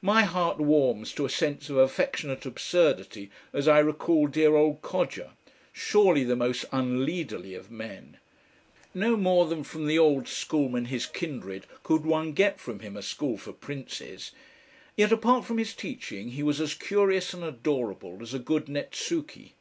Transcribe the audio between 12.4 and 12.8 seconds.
from